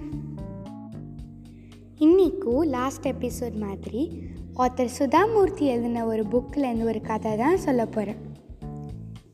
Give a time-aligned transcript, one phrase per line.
[1.97, 4.23] இன்றைக்கும் last episode author
[4.57, 8.15] ஆத்தர் சுதாமூர்த்தி எழுதின ஒரு புக்கிலேருந்து ஒரு கதை தான் சொல்ல போகிறேன்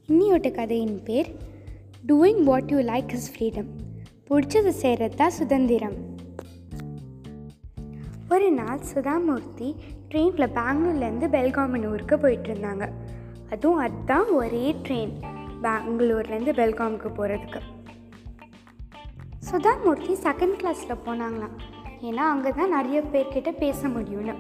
[0.08, 1.36] இன்னியோட கதையின் பேர்
[2.08, 3.68] doing what you like is freedom
[4.30, 5.96] பிடிச்சது செய்கிறது தான் சுதந்திரம்.
[8.30, 9.76] ஒரு நாள் சுதாமூர்த்தி
[10.10, 12.90] ட்ரெயினில் பெங்களூர்லேருந்து பெல்காமன் ஊருக்கு போயிட்டு இருந்தாங்க.
[13.50, 15.33] அதுவும் அதுதான் ஒரே ட்ரெயின்
[15.66, 17.62] பெங்களூர்லேருந்து பெல்காமுக்கு போகிறதுக்கு.
[19.50, 21.56] சுதாமூர்த்தி செகண்ட் கிளாஸில் போனாங்களாம்.
[22.08, 24.36] ஏன்னா அங்கே தான் நிறைய பேர்கிட்ட பேச முடியும்னு.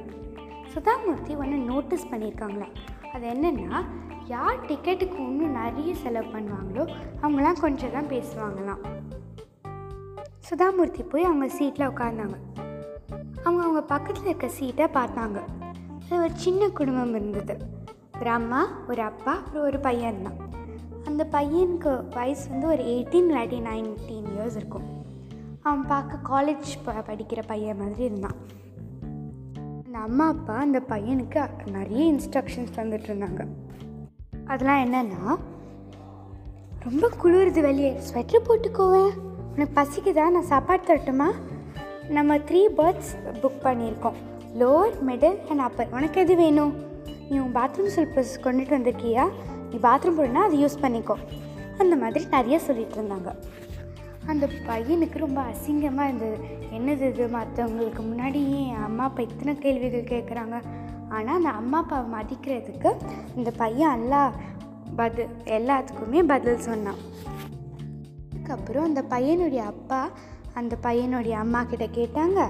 [0.73, 2.73] சுதாமூர்த்தி ஒன்று நோட்டீஸ் பண்ணியிருக்காங்களாம்.
[3.13, 3.79] அது என்னென்னா
[4.33, 6.83] யார் டிக்கெட்டுக்கு இன்னும் நிறைய செலவு பண்ணுவாங்களோ
[7.23, 8.81] அவங்களாம் கொஞ்சம் தான் பேசுவாங்களாம்.
[10.49, 12.37] சுதாமூர்த்தி போய் அவங்க சீட்டில் உட்காந்தாங்க
[13.43, 15.39] அவங்க அவங்க பக்கத்தில் இருக்க சீட்டை பார்த்தாங்க.
[16.05, 17.55] அது ஒரு சின்ன குடும்பம் இருந்தது.
[18.19, 18.61] ஒரு அம்மா
[18.91, 20.37] ஒரு அப்பா அப்புறம் ஒரு பையன் தான்.
[21.13, 24.83] அந்த பையனுக்கு வயசு வந்து ஒரு எயிட்டீன் இல்லாட்டி நைன்டீன் இயர்ஸ் இருக்கும்.
[25.61, 28.35] அவன் பார்க்க காலேஜ் ப படிக்கிற பையன் மாதிரி இருந்தான்.
[29.85, 33.47] அந்த அம்மா அப்பா அந்த பையனுக்கு நிறைய இன்ஸ்ட்ரக்ஷன்ஸ் தந்துட்டு இருந்தாங்க.
[34.45, 35.35] அதெல்லாம் என்னென்னா
[36.79, 37.99] ரொம்ப குளிருது வெளியே.
[38.13, 39.11] ஸ்வெட்டர் போட்டுக்கோவேன்
[39.53, 40.29] உனக்கு பசிக்குதா?
[40.29, 41.31] நான் சாப்பாடு தரட்டுமா?
[42.09, 44.17] நம்ம த்ரீ பேர்ட்ஸ் புக் பண்ணியிருக்கோம்.
[44.59, 46.73] லோவர் மிடில் அண்ட் அப்பர் உனக்கு எது வேணும்?
[47.29, 49.29] நீ உன் பாத்ரூம் சில்பஸ் கொண்டுட்டு வந்திருக்கியா?
[49.73, 51.15] நீ பாத்ரூம் போனால் அதை யூஸ் பண்ணிக்கோ.
[51.77, 53.35] அந்த மாதிரி நிறைய சொல்லிட்டு இருந்தாங்க.
[54.25, 56.37] அந்த பையனுக்கு ரொம்ப அசிங்கமாக இருந்தது.
[56.73, 57.27] என்னது இது?
[57.27, 60.61] மற்றவங்களுக்கு முன்னாடி என் அம்மா அப்பா இத்தனை கேள்விகள் கேட்குறாங்க
[61.09, 62.95] ஆனால் அந்த அம்மா அப்பாவை மதிக்கிறதுக்கு
[63.35, 64.31] இந்த பையன் எல்லா
[64.95, 67.01] பதில் எல்லாத்துக்குமே பதில் சொன்னான்.
[68.31, 70.09] அதுக்கப்புறம் அந்த பையனுடைய அப்பா
[70.53, 72.47] அந்த பையனுடைய அம்மா கிட்ட கேட்டாங்க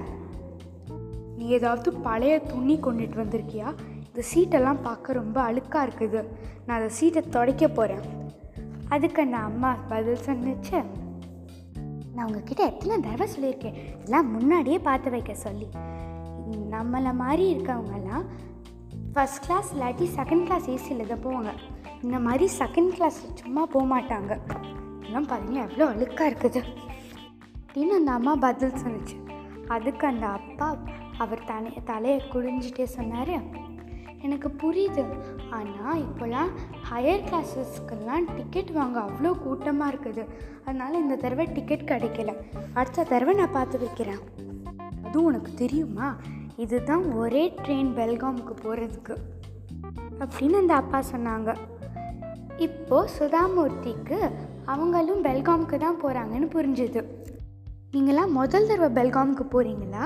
[1.37, 3.73] நீ ஏதாவது பழைய துணி கொண்டுட்டு வந்திருக்கியா?
[4.15, 6.19] இந்த சீட்டெல்லாம் பார்க்க ரொம்ப அழுக்காக இருக்குது.
[6.65, 8.03] நான் அந்த சீட்டை துடைக்க போகிறேன்
[8.87, 10.83] அதுக்கு அந்த அம்மா பதில் சொன்னிச்சு.
[12.15, 13.77] நான் உங்ககிட்ட எத்தனை தடவை சொல்லியிருக்கேன்.
[14.03, 15.67] எல்லாம் முன்னாடியே பார்த்து வைக்க சொல்லி.
[16.73, 18.25] நம்மளை மாதிரி இருக்கவங்கெல்லாம்
[19.13, 21.53] ஃபஸ்ட் கிளாஸ் இல்லாட்டி செகண்ட் கிளாஸ் ஏசியில் தான் போவாங்க.
[22.01, 24.39] இந்த மாதிரி செகண்ட் கிளாஸ் சும்மா போக மாட்டாங்க.
[24.99, 26.63] இதெல்லாம் பாருங்க எவ்வளோ அழுக்காக இருக்குது.
[27.63, 29.17] அப்படின்னு அந்த அம்மா பதில் சொன்னிச்சு.
[29.67, 30.77] அதுக்கு அந்த அப்பா
[31.17, 33.35] அவர் தனி தலையை குடிஞ்சிட்டே சொன்னார்.
[34.25, 35.03] எனக்கு புரியுது.
[35.57, 36.51] ஆனால் இப்போலாம்
[36.89, 40.23] ஹையர் கிளாஸஸ்க்கெல்லாம் டிக்கெட் வாங்க அவ்வளோ கூட்டமாக இருக்குது.
[40.65, 42.33] அதனால் இந்த தடவை டிக்கெட் கிடைக்கல.
[42.73, 44.21] அடுத்த தடவை நான் பார்த்து வைக்கிறேன்.
[45.05, 46.07] அதுவும் உனக்கு தெரியுமா?
[46.55, 49.15] இதுதான் ஒரே ட்ரெயின் பெல்காமுக்கு போகிறதுக்கு
[50.23, 51.51] அப்படின்னு அந்த அப்பா சொன்னாங்க.
[52.57, 54.17] இப்போது சுதாமூர்த்திக்கு
[54.73, 57.01] அவங்களும் பெல்காமுக்கு தான் போகிறாங்கன்னு புரிஞ்சுது.
[57.93, 60.03] நீங்களாம் முதல் தடவை பெல்காமுக்கு போகிறீங்களா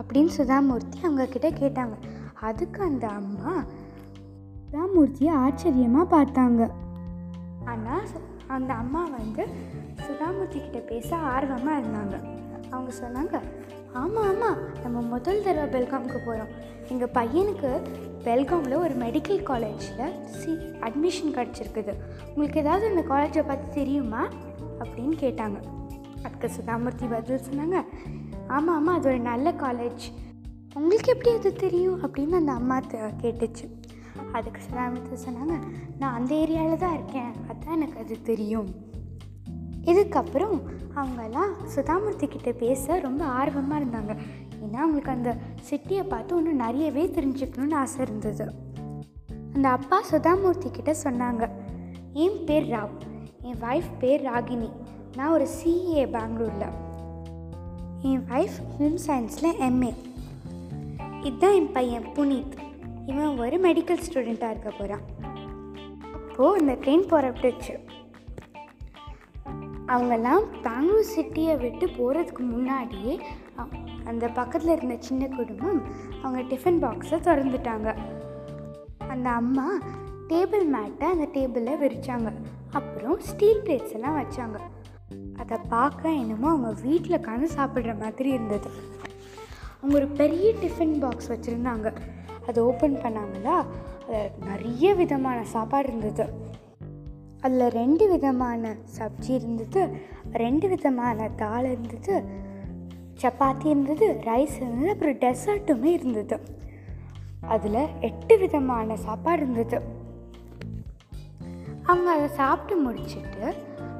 [0.00, 1.96] அப்படின்னு சுதாமூர்த்தி அவங்கக்கிட்ட கேட்டாங்க.
[2.48, 3.52] அதுக்கு அந்த அம்மா
[4.62, 6.62] சுதாமூர்த்தியை ஆச்சரியமாக பார்த்தாங்க.
[7.64, 8.06] ஆனால்
[8.56, 9.44] அந்த அம்மா வந்து
[10.06, 12.16] சுதாமூர்த்தி கிட்ட பேச ஆர்வமாக இருந்தாங்க.
[12.70, 13.36] அவங்க சொன்னாங்க
[13.92, 16.52] ஆமாம் ஆமாம் நம்ம முதல் தடவை பெல்காம்க்கு போகிறோம்
[16.88, 17.70] எங்கள் பையனுக்கு
[18.26, 20.50] பெல்காமில் ஒரு மெடிக்கல் காலேஜில் சி
[20.86, 21.94] அட்மிஷன் கிடச்சிருக்குது.
[22.28, 24.22] உங்களுக்கு ஏதாவது அந்த காலேஜை பற்றி தெரியுமா?
[24.82, 25.58] அப்படின்னு கேட்டாங்க.
[26.24, 27.78] அதுக்கு சுதாமூர்த்தி பதில் சொன்னாங்க
[28.46, 30.04] ஆமாம் ஆமாம் அது ஒரு நல்ல காலேஜ்
[30.74, 32.78] உங்களுக்கு எப்படி அது தெரியும் அப்படின்னு அந்த அம்மா
[33.22, 33.66] கேட்டுச்சு.
[34.32, 35.58] அதுக்கு சுதாமூர்த்தி சொன்னாங்க
[35.98, 38.68] நான் அந்த ஏரியாவில் தான் இருக்கேன் அதான் எனக்கு அது தெரியும்.
[39.84, 40.60] இதுக்கப்புறம்
[40.94, 44.16] அவங்கெல்லாம் சுதாமூர்த்தி கிட்டே பேச ரொம்ப ஆர்வமாக இருந்தாங்க.
[44.62, 45.36] ஏன்னா அவங்களுக்கு அந்த
[45.70, 48.52] சிட்டியை பார்த்து இன்னும் நிறையவே தெரிஞ்சுக்கணும்னு ஆசை இருந்தது.
[49.54, 51.50] அந்த அப்பா சுதாமூர்த்தி கிட்ட சொன்னாங்க
[52.12, 53.00] என் பேர் ராவ்
[53.40, 54.70] என் ஒய்ஃப் பேர் ராகினி.
[55.16, 56.72] நான் ஒரு சிஏ பெங்களூரில்
[58.02, 59.94] என் ஒய்ஃப் ஹோம் சயின்ஸில் எம்ஏ
[61.22, 62.54] இதுதான் என் பையன் புனீத்.
[63.06, 65.04] இவன் ஒரு மெடிக்கல் ஸ்டூடெண்ட்டாக இருக்க போகிறான்
[66.16, 67.74] அப்போது அந்த ட்ரெயின் புறப்பட்டுச்சு
[69.92, 73.14] அவங்கெல்லாம் பெங்களூர் சிட்டியை விட்டு போகிறதுக்கு முன்னாடியே
[74.10, 75.80] அந்த பக்கத்தில் இருந்த சின்ன குடும்பம்
[76.22, 77.88] அவங்க டிஃபன் பாக்ஸை திறந்துட்டாங்க.
[79.08, 79.66] அந்த அம்மா
[80.28, 82.30] டேபிள் மேட்டை அந்த டேபிளில் விரித்தாங்க
[82.70, 84.58] அப்புறம் ஸ்டீல் பிளேட்ஸ் எல்லாம் வச்சாங்க.
[85.40, 88.70] அதை பார்க்க என்னமோ அவங்க வீட்டில் உட்காந்து சாப்பிட்ற மாதிரி இருந்தது.
[89.82, 91.94] அவங்க ஒரு பெரிய டிஃபன் பாக்ஸ் வச்சுருந்தாங்க.
[92.46, 93.66] அதை ஓப்பன் பண்ணாங்களா
[94.08, 96.32] அதில் நிறைய விதமான சாப்பாடு இருந்தது.
[97.40, 99.88] அதில் ரெண்டு விதமான சப்ஜி இருந்தது.
[100.32, 102.22] ரெண்டு விதமான தாள் இருந்தது.
[103.22, 106.40] சப்பாத்தி இருந்தது ரைஸ் இருந்தது அப்புறம் டெசர்ட்டுமே இருந்தது.
[107.40, 109.80] அதில் எட்டு விதமான சாப்பாடு இருந்தது.
[111.82, 113.54] அவங்க அதை சாப்பிட்டு முடிச்சுட்டு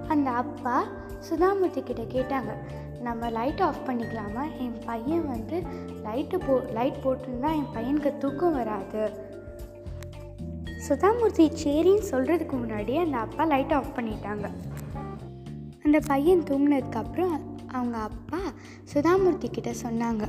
[0.09, 0.85] அந்த அப்பா
[1.31, 2.57] சுதாமூர்த்தி கிட்ட கேட்டாங்க
[3.03, 4.59] நம்ம லைட் ஆஃப் பண்ணிக்கலாமா?
[4.59, 5.63] என் பையன் வந்து
[6.05, 9.11] லைட்டு போ லைட் போட்டிருந்தா என் பையனுக்கு தூக்கம் வராது.
[10.89, 14.51] சுதாமூர்த்தி சரின்னு சொல்கிறதுக்கு முன்னாடியே அந்த அப்பா லைட் ஆஃப் பண்ணிட்டாங்க.
[15.85, 18.39] அந்த பையன் தூங்கினதுக்கப்புறம் அவங்க அப்பா
[18.95, 20.29] சுதாமூர்த்தி கிட்ட சொன்னாங்க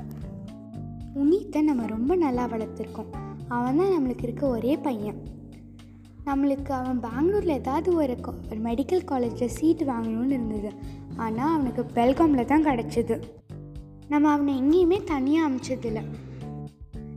[1.15, 3.11] உனித்தை நம்ம ரொம்ப நல்லா வளர்த்துருக்கோம்.
[3.47, 5.32] அவன் தான் நம்மளுக்கு இருக்க ஒரே பையன்.
[6.25, 8.17] நம்மளுக்கு அவன் பெங்களூரில் ஏதாவது ஒரு
[8.49, 10.71] ஒரு மெடிக்கல் காலேஜில் சீட் வாங்கணும்னு இருந்தது.
[11.15, 13.21] ஆனால் அவனுக்கு பெல்காமில் தான் கிடச்சிது.
[14.07, 16.01] நம்ம அவனை எங்கேயுமே தனியாக அமிச்சதில்ல.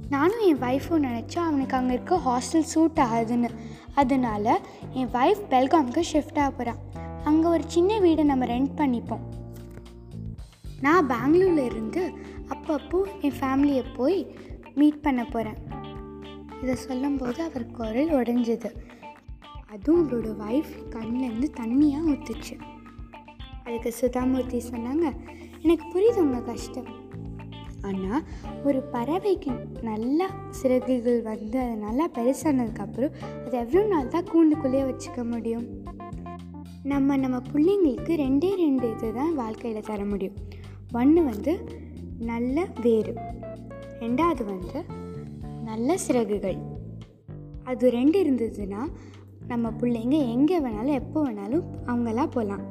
[0.08, 3.50] நானும் என் ஒய்ஃபும் நினச்சா அவனுக்கு அங்கே இருக்க ஹாஸ்டல் சூட் ஆகுதுன்னு.
[3.94, 4.60] அதனால
[4.92, 6.82] என் ஒய்ஃப் பெல்காம்க்கு ஷிஃப்ட் ஆக போகிறான்
[7.24, 9.24] அங்கே ஒரு சின்ன வீடை நம்ம ரெண்ட் பண்ணிப்போம்.
[10.80, 12.12] நான் பெங்களூரில் இருந்து
[12.48, 14.18] அப்பப்போ என் ஃபேமிலியை போய்
[14.74, 15.58] மீட் பண்ண போகிறேன்
[16.62, 18.70] இதை சொல்லும்போது அவர் குரல் உடைஞ்சிது
[19.72, 22.54] அதுவும் அவரோட ஒய்ஃப் கண்ணிலேருந்து தண்ணியாக ஊற்றுச்சு
[23.64, 25.06] அதுக்கு சுதாமூர்த்தி சொன்னாங்க
[25.62, 26.88] எனக்கு புரியுது உங்கள் கஷ்டம்.
[27.82, 28.22] ஆனால்
[28.64, 29.50] ஒரு பறவைக்கு
[29.82, 33.14] நல்லா சிறகுகள் வந்து அது நல்லா பெருசானதுக்கப்புறம்
[33.46, 35.66] அது எவ்வளோ நாள் தான் கூண்டுக்குள்ளேயே வச்சுக்க முடியும்?
[36.82, 40.36] நம்ம நம்ம பிள்ளைங்களுக்கு ரெண்டே ரெண்டு இது தான் வாழ்க்கையில் தர முடியும்.
[40.92, 41.54] ஒன்று வந்து
[42.18, 43.14] நல்ல வேறு
[44.00, 44.84] ரெண்டாவது வந்து
[45.64, 46.58] நல்ல சிறகுகள்.
[47.64, 48.82] அது ரெண்டு இருந்ததுன்னா
[49.48, 52.64] நம்ம பிள்ளைங்க எங்கே வேணாலும் எப்போ வேணாலும் அவங்களாம் போகலாம்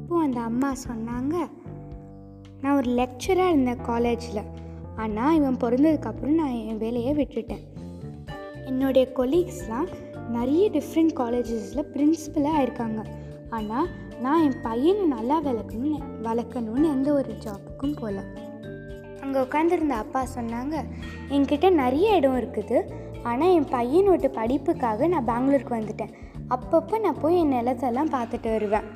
[0.00, 1.36] இப்போ அந்த அம்மா சொன்னாங்க
[2.60, 4.42] நான் ஒரு லெக்சராக இருந்தேன் காலேஜில்
[4.96, 7.64] ஆனால் இவன் பிறந்ததுக்கப்புறம் நான் என் வேலையை விட்டுட்டேன்.
[8.66, 9.88] என்னுடைய கொலீக்ஸ்லாம்
[10.28, 13.00] நிறைய டிஃப்ரெண்ட் காலேஜஸில் பிரின்ஸிபலாக இருக்காங்க.
[13.50, 13.88] ஆனால்
[14.20, 18.22] நான் என் பையனை நல்லா வளர்க்கணும்னு வளர்க்கணும்னு எந்த ஒரு ஜாபுக்கும் போகல
[19.20, 20.76] அங்கே உட்காந்துருந்த அப்பா சொன்னாங்க
[21.28, 22.78] என்கிட்ட நிறைய இடம் இருக்குது.
[23.30, 26.12] ஆனால் என் பையனோட படிப்புக்காக நான் பெங்களூருக்கு வந்துட்டேன்.
[26.54, 28.86] அப்பப்போ நான் போய் என் நிலத்தெல்லாம் பார்த்துட்டு வருவேன்.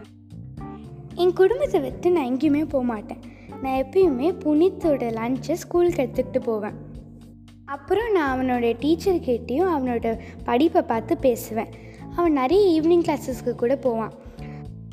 [1.15, 3.23] என் குடும்பத்தை விட்டு நான் எங்கேயுமே போக மாட்டேன்.
[3.63, 6.77] நான் எப்பயுமே புனித்தோட லஞ்சை ஸ்கூலுக்கு எடுத்துக்கிட்டு போவேன்.
[7.65, 10.07] அப்புறம் நான் அவனோட டீச்சர்கிட்டையும் அவனோட
[10.45, 11.73] படிப்பை பார்த்து பேசுவேன்.
[12.17, 14.15] அவன் நிறைய ஈவினிங் கிளாஸஸ்க்கு கூட போவான்.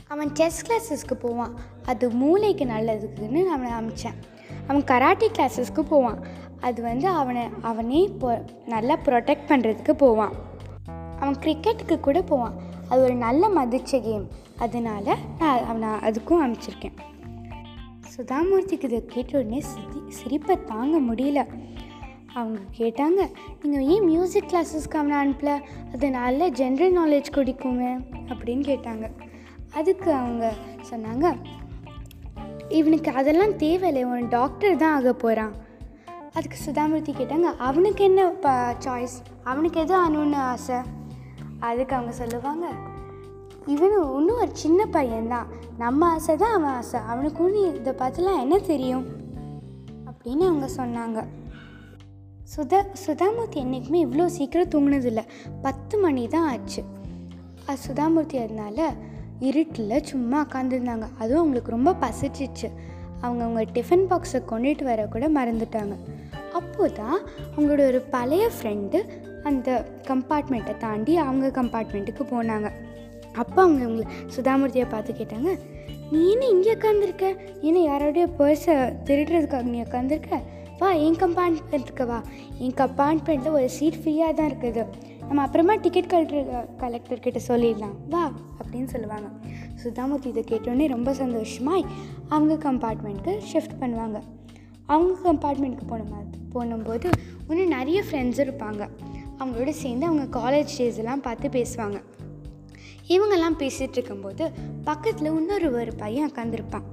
[0.07, 1.53] அவன் செஸ் கிளாஸஸ்க்கு போவான்.
[1.85, 4.17] அது மூளைக்கு நல்லதுக்குன்னு நான் அவனை அமைச்சேன்.
[4.67, 6.19] அவன் கராட்டே கிளாஸஸ்க்கு போவான்.
[6.67, 8.29] அது வந்து அவனை அவனே பொ
[8.73, 10.33] நல்லா ப்ரொடெக்ட் பண்ணுறதுக்கு போவான்.
[11.19, 12.55] அவன் கிரிக்கெட்டுக்கு கூட போவான்.
[12.89, 14.25] அது ஒரு நல்ல மதிச்ச கேம்
[14.57, 16.97] அதனால நான் அவனை அதுக்கும் அனுப்பிச்சிருக்கேன்.
[18.13, 21.41] சுதாமூர்த்திக்கு இதை கேட்ட உடனே சிரி சிரிப்பை தாங்க முடியல.
[22.33, 23.21] அவங்க கேட்டாங்க
[23.61, 25.51] நீங்கள் ஏன் மியூசிக் கிளாஸஸ்க்கு அவனை அனுப்பல?
[25.93, 27.91] அது நல்ல ஜென்ரல் நாலேஜ் குடிக்குமே
[28.31, 29.05] அப்படின்னு கேட்டாங்க.
[29.73, 30.45] அதுக்கு அவங்க
[30.91, 31.27] சொன்னாங்க
[32.79, 34.03] இவனுக்கு அதெல்லாம் தேவையில்லை.
[34.07, 35.53] இவன் டாக்டர் தான் ஆக போகிறான்
[36.35, 38.49] அதுக்கு சுதாமூர்த்தி கேட்டாங்க அவனுக்கு என்ன ப
[38.85, 40.75] சாய்ஸ் அவனுக்கு எது ஆகணும்னு ஆசை?
[41.59, 42.69] அதுக்கு அவங்க சொல்லுவாங்க
[43.65, 45.45] இவனு இன்னும் ஒரு சின்ன பையன்தான்.
[45.77, 46.99] நம்ம ஆசை தான் அவன் ஆசை.
[46.99, 49.05] அவனுக்கு ஒன்று இதை பார்த்துலாம் என்ன தெரியும்?
[50.05, 51.25] அப்படின்னு அவங்க சொன்னாங்க.
[52.55, 55.25] சுதா சுதாமூர்த்தி என்றைக்குமே இவ்வளோ சீக்கிரம் தூங்கினதில்ல.
[55.61, 56.83] பத்து மணி தான் ஆச்சு.
[57.65, 58.93] அது சுதாமூர்த்தி அதனால
[59.39, 62.71] இருட்டில் சும்மா உட்காந்துருந்தாங்க அதுவும் அவங்களுக்கு ரொம்ப பசிச்சிச்சு.
[63.21, 65.95] அவங்க அவங்க டிஃபன் பாக்ஸை கொண்டுட்டு வர கூட மறந்துட்டாங்க.
[66.75, 67.19] அப்போ தான்
[67.51, 68.99] அவங்களோட ஒரு பழைய ஃப்ரெண்டு
[69.49, 69.67] அந்த
[70.07, 72.69] கம்பார்ட்மெண்ட்டை தாண்டி அவங்க கம்பார்ட்மெண்ட்டுக்கு போனாங்க.
[73.41, 74.05] அப்போ அவங்க அவங்கள
[74.35, 75.51] சுதாமூர்த்தியை பார்த்து கேட்டாங்க
[76.11, 77.25] நீ என்ன இங்கே உட்காந்துருக்க
[77.67, 78.75] என்ன யாரோடைய பர்ஸை
[79.07, 80.41] திருடுறதுக்காக நீ உட்காந்துருக்க
[80.81, 82.19] வா என் கம்பார்ட்மெண்ட்டுக்கு வா.
[82.65, 84.85] என் கம்பார்ட்மெண்ட்டில் ஒரு சீட் ஃப்ரீயாக தான் இருக்குது.
[85.27, 87.97] நம்ம அப்புறமா டிக்கெட் கலெக்டர் கலெக்டர்கிட்ட சொல்லிடலாம்.
[88.13, 88.25] வா
[88.61, 89.29] அப்படின்னு சொல்லுவாங்க.
[89.83, 91.85] சுதாமூர்த்தி இதை கேட்டோடனே ரொம்ப சந்தோஷமாய்
[92.35, 94.19] அவங்க கம்பார்ட்மெண்ட்டுக்கு ஷிஃப்ட் பண்ணுவாங்க.
[94.85, 97.07] அவங்க கம்பார்ட்மெண்ட்டுக்கு போன மாதிரி போனும்போது
[97.49, 98.83] இன்னும் நிறைய ஃப்ரெண்ட்ஸ் இருப்பாங்க.
[99.39, 101.97] அவங்களோட சேர்ந்து அவங்க காலேஜ் டேஸ் எல்லாம் பார்த்து பேசுவாங்க.
[103.07, 104.51] இவங்கெல்லாம் பேசிகிட்டு இருக்கும்போது
[104.83, 106.85] பக்கத்தில் இன்னொரு ஒரு பையன் உட்காந்துருப்பான்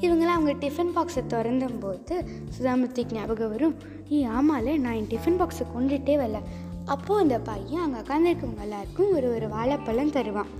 [0.00, 2.16] இவங்களாம் அவங்க டிஃபன் பாக்ஸை திறந்தும்போது
[2.56, 3.76] சுதாமூர்த்திக்கு ஞாபகம் வரும்?
[4.12, 6.40] ஏ ஆமால நான் என் டிஃபன் பாக்ஸை கொண்டுட்டே வரல.
[6.84, 10.52] அப்போது அந்த பையன் அங்கே உட்காந்துருக்கவங்க எல்லாருக்கும் ஒரு ஒரு வாழைப்பழம் தருவான்.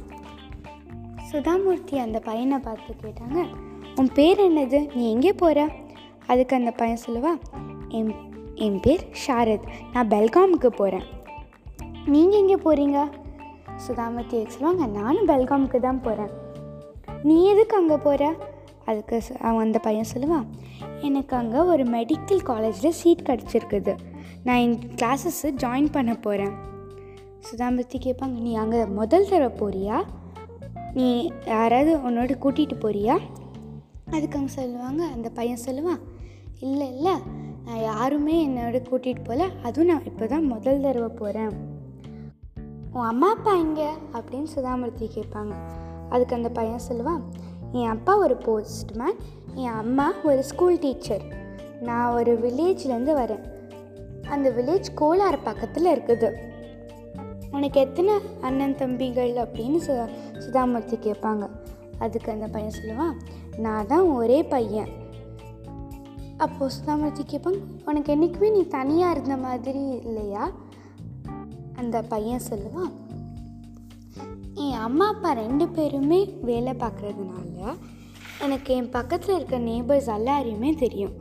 [1.30, 3.46] சுதாமூர்த்தி அந்த பையனை பார்த்து கேட்டாங்க
[3.96, 4.94] உன் பேர் என்னது?
[4.94, 5.60] நீ எங்கே போகிற
[6.28, 7.32] அதுக்கு அந்த பையன் சொல்லுவா
[7.88, 8.12] என்
[8.54, 11.06] என் பேர் ஷாரத் நான் பெல்காமுக்கு போகிறேன்
[12.06, 12.98] நீங்கள் எங்கே போகிறீங்க
[13.86, 16.32] சுதாமூர்த்தி சொல்லுவாங்க நானும் பெல்காமுக்கு தான் போகிறேன்
[17.22, 18.24] நீ எதுக்கு அங்கே போகிற
[18.84, 20.46] அதுக்கு அவன் அந்த பையன் சொல்லுவான்
[21.00, 23.92] எனக்கு அங்கே ஒரு மெடிக்கல் காலேஜில் சீட் கிடச்சிருக்குது.
[24.44, 26.54] நான் என் கிளாஸஸ்ஸு ஜாயின் பண்ண போகிறேன்
[27.48, 29.96] சுதாமூர்த்தி கேட்பாங்க நீ அங்கே முதல் தடவை போறியா?
[30.94, 31.08] நீ
[31.46, 33.16] யாராவது உன்னோட கூட்டிகிட்டு போறியா?
[34.10, 36.00] அதுக்கு அவங்க சொல்லுவாங்க அந்த பையன் சொல்லுவான்
[36.60, 37.12] இல்லை இல்லை.
[37.66, 41.50] நான் யாருமே என்னோட கூட்டிகிட்டு போகல அதுவும் நான் இப்போ தான் முதல் தடவை போகிறேன்
[42.92, 43.88] உன் அம்மா அப்பா எங்கே?
[44.12, 45.52] அப்படின்னு சுதாமூர்த்தி கேட்பாங்க.
[46.08, 47.20] அதுக்கு அந்த பையன் சொல்லுவான்
[47.72, 49.16] என் அப்பா ஒரு போஸ்ட்மேன்
[49.54, 51.22] என் அம்மா ஒரு ஸ்கூல் டீச்சர்
[51.80, 53.42] நான் ஒரு வில்லேஜ்லேருந்து வரேன்.
[54.28, 56.32] அந்த வில்லேஜ் கோலார் பக்கத்தில் இருக்குது.
[57.50, 59.32] உனக்கு எத்தனை அண்ணன் தம்பிகள்?
[59.32, 61.50] அப்படின்னு சு சுதாமூர்த்தி கேட்பாங்க.
[61.98, 63.16] அதுக்கு அந்த பையன் சொல்லுவான்
[63.56, 65.06] நான் தான் ஒரே பையன்.
[66.38, 70.50] அப்போது சுதாமூர்த்தி கேட்பாங்க உனக்கு என்றைக்குமே நீ தனியாக இருந்த மாதிரி இல்லையா?
[71.76, 72.92] அந்த பையன் சொல்லுவான்
[74.54, 77.76] என் அம்மா அப்பா ரெண்டு பேருமே வேலை பார்க்குறதுனால
[78.40, 81.12] எனக்கு என் பக்கத்தில் இருக்க நேபர்ஸ் எல்லாரையுமே தெரியும்.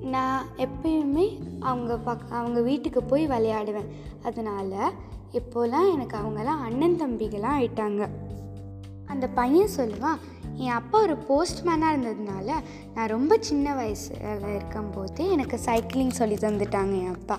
[0.00, 3.90] நான் எப்பயுமே அவங்க பக் அவங்க வீட்டுக்கு போய் விளையாடுவேன்.
[4.22, 4.92] அதனால்
[5.32, 8.08] இப்போலாம் எனக்கு அவங்கெல்லாம் அண்ணன் தம்பிகளாக ஆயிட்டாங்க.
[9.06, 10.18] அந்த பையன் சொல்லுவான்
[10.54, 12.52] என் அப்பா ஒரு போஸ்ட்மேனாக இருந்ததுனால
[12.94, 14.18] நான் ரொம்ப சின்ன வயசில்
[14.54, 17.38] இருக்கும்போதே எனக்கு சைக்கிளிங் சொல்லி தந்துட்டாங்க என் அப்பா.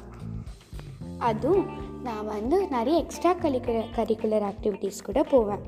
[1.17, 1.65] அதுவும்
[2.03, 5.59] நான் வந்து நிறைய எக்ஸ்ட்ரா கரிக்குலர் கரிக்குலர் ஆக்டிவிட்டீஸ் கூட போவேன்.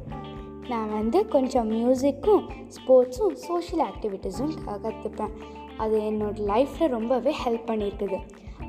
[0.69, 5.31] நான் வந்து கொஞ்சம் மியூசிக்கும் ஸ்போர்ட்ஸும் சோஷியல் ஆக்டிவிட்டீஸும் கற்றுப்பேன்
[5.77, 8.19] அது என்னோடய லைஃப்பில் ரொம்பவே ஹெல்ப் பண்ணியிருக்குது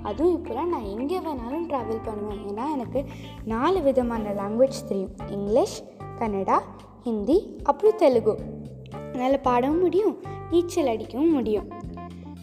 [0.02, 2.45] அதுவும் இப்போலாம் நான் எங்கே வேணாலும் ட்ராவல் பண்ணுவேன்.
[2.49, 3.04] ஏன்னா எனக்கு
[3.45, 5.16] நாலு விதமான லாங்குவேஜ் தெரியும்.
[5.26, 5.85] இங்கிலீஷ்
[6.18, 6.61] கன்னடா
[7.02, 8.54] ஹிந்தி அப்புறம் தெலுங்கு.
[9.18, 10.16] என்னால் பாடவும் முடியும்
[10.50, 11.68] நீச்சல் அடிக்கவும் முடியும்.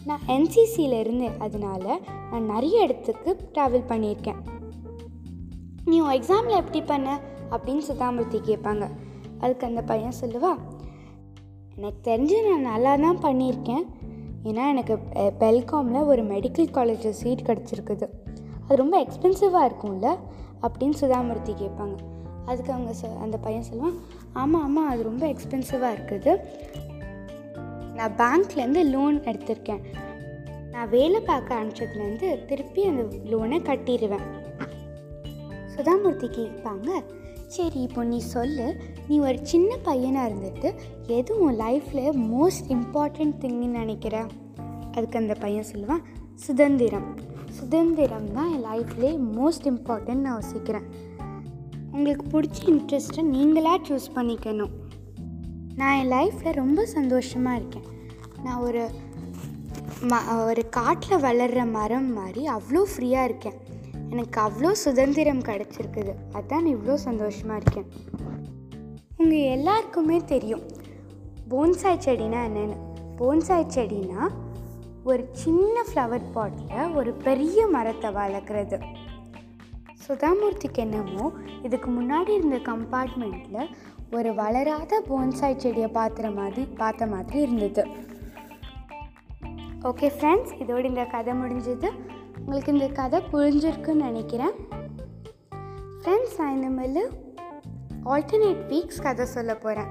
[0.04, 1.98] நான் என்சிசியில் இருந்தேன் அதனால
[2.30, 4.36] நான் நிறைய இடத்துக்கு ட்ராவல் பண்ணியிருக்கேன்.
[5.84, 7.20] நீ உன் எக்ஸாமில் எப்படி பண்ண?
[7.50, 8.88] அப்படின்னு சுதாமூர்த்தி கேட்பாங்க.
[9.38, 10.56] அதுக்கு அந்த பையன் சொல்லுவா
[11.76, 13.84] எனக்கு தெரிஞ்சு நான் நல்லா தான் பண்ணியிருக்கேன்.
[14.44, 14.98] ஏன்னா எனக்கு
[15.38, 18.08] பெல்காமில் ஒரு மெடிக்கல் காலேஜில் சீட் கிடச்சிருக்குது.
[18.64, 20.16] அது ரொம்ப எக்ஸ்பென்சிவாக இருக்கும்ல?
[20.62, 22.13] அப்படின்னு சுதாமூர்த்தி கேட்பாங்க.
[22.46, 23.98] அதுக்கு அவங்க சொ அந்த பையன் சொல்லுவான்
[24.32, 26.32] ஆமாம் ஆமாம் அது ரொம்ப எக்ஸ்பென்சிவாக இருக்குது.
[27.98, 29.82] நான் பேங்க்லேருந்து லோன் எடுத்திருக்கேன்.
[30.70, 34.26] நான் வேலை பார்க்க ஆரம்பிச்சதுலேருந்து திருப்பி அந்த லோனை கட்டிடுவேன்
[35.74, 36.88] சுதாமூர்த்தி கேட்பாங்க
[37.46, 38.76] சரி இப்போ நீ சொல்லு.
[39.08, 40.68] நீ ஒரு சின்ன பையனாக இருந்துட்டு
[41.06, 44.26] எது உன் லைஃப்பில் மோஸ்ட் இம்பார்ட்டண்ட் திங்னு நினைக்கிற?
[44.92, 47.08] அதுக்கு அந்த பையன் சொல்லுவான் சுதந்திரம்.
[47.50, 50.86] சுதந்திரம் தான் என் லைஃப்லேயே மோஸ்ட் இம்பார்ட்டன்ட் நான் யோசிக்கிறேன்.
[51.94, 54.72] உங்களுக்கு பிடிச்ச இன்ட்ரெஸ்ட்டை நீங்களாக சூஸ் பண்ணிக்கணும்.
[55.80, 57.86] நான் என் லைஃப்பில் ரொம்ப சந்தோஷமாக இருக்கேன்.
[58.44, 58.82] நான் ஒரு
[60.10, 60.16] ம
[60.48, 63.58] ஒரு காட்டில் வளர்கிற மரம் மாதிரி அவ்வளோ ஃப்ரீயாக இருக்கேன்.
[64.12, 66.12] எனக்கு அவ்வளோ சுதந்திரம் கிடச்சிருக்குது.
[66.38, 67.88] அதான் இவ்வளோ சந்தோஷமாக இருக்கேன்.
[69.20, 70.64] உங்கள் எல்லாருக்குமே தெரியும்
[71.52, 72.78] போன்சாய் செடினா என்னென்னு.
[73.20, 74.22] போன்சாய் செடினா
[75.10, 78.78] ஒரு சின்ன ஃப்ளவர் பாட்டில் ஒரு பெரிய மரத்தை வளர்க்குறது.
[80.06, 81.26] சுதாமூர்த்திக்கு என்னமோ
[81.62, 83.70] இதுக்கு முன்னாடி இருந்த கம்பார்ட்மெண்ட்டில்
[84.10, 87.84] ஒரு வளராத போன்சாய் செடியை பார்த்துற மாதிரி பார்த்த மாதிரி இருந்தது.
[89.90, 91.88] ஓகே ஃப்ரெண்ட்ஸ் இதோட இந்த கதை முடிஞ்சது.
[92.38, 94.54] உங்களுக்கு இந்த கதை புரிஞ்சிருக்குன்னு நினைக்கிறேன்.
[96.00, 97.02] ஃப்ரெண்ட்ஸ் நான் இனிமேல்
[98.12, 99.90] ஆல்டர்னேட் வீக்ஸ் கதை சொல்ல போகிறேன்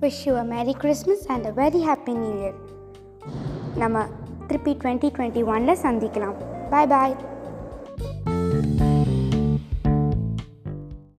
[0.00, 2.58] wish you a merry Christmas and a very happy new year
[3.76, 4.06] நம்ம
[4.46, 6.38] திருப்பி டுவெண்ட்டி டுவெண்ட்டி ஒனில் சந்திக்கலாம்.
[6.70, 7.16] பாய் பாய்